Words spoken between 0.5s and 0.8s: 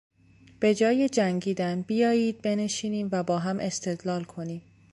به